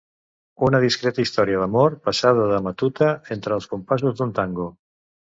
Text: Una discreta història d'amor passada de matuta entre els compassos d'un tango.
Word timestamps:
Una 0.67 0.77
discreta 0.83 1.23
història 1.25 1.59
d'amor 1.63 1.93
passada 2.07 2.47
de 2.51 2.61
matuta 2.67 3.09
entre 3.35 3.53
els 3.57 3.67
compassos 3.75 4.15
d'un 4.23 4.33
tango. 4.41 4.67